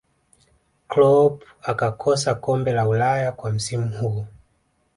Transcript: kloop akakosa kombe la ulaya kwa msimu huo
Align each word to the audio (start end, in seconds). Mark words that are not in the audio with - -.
kloop 0.89 1.39
akakosa 1.63 2.35
kombe 2.35 2.71
la 2.73 2.87
ulaya 2.87 3.31
kwa 3.31 3.51
msimu 3.51 3.91
huo 3.97 4.25